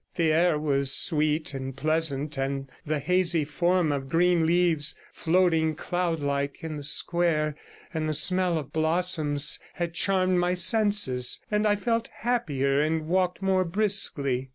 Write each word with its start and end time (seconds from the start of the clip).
The 0.15 0.33
air 0.33 0.57
was 0.57 0.91
sweet 0.91 1.53
and 1.53 1.75
pleasant, 1.77 2.35
and 2.35 2.71
the 2.83 2.97
hazy 2.97 3.45
form 3.45 3.91
of 3.91 4.09
green 4.09 4.47
leaves, 4.47 4.95
floating 5.13 5.75
cloud 5.75 6.21
like 6.21 6.63
in 6.63 6.75
the 6.75 6.81
square, 6.81 7.55
and 7.93 8.09
the 8.09 8.15
smell 8.15 8.57
of 8.57 8.73
blossoms, 8.73 9.59
had 9.75 9.93
charmed 9.93 10.39
my 10.39 10.55
senses, 10.55 11.39
and 11.51 11.67
I 11.67 11.75
felt 11.75 12.07
happier 12.11 12.79
and 12.79 13.07
walked 13.07 13.43
more 13.43 13.63
briskly. 13.63 14.49